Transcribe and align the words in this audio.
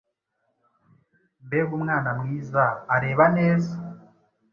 Mbega 1.45 1.71
umwana 1.77 2.09
mwiza! 2.19 2.63
Areba 2.95 3.25
neza. 3.37 3.71